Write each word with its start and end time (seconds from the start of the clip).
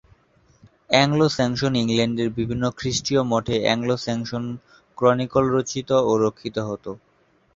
Anglo-Saxon 0.89 1.73
ইংল্যান্ডের 1.81 2.29
বিভিন্ন 2.37 2.63
খ্রিস্টীয় 2.77 3.21
মঠে 3.23 3.55
"অ্যাংলো-স্যাক্সন 3.61 4.43
ক্রনিকল" 4.97 5.45
রচিত 5.55 5.89
ও 6.01 6.21
রক্ষিত 6.23 6.57
হত। 6.69 6.85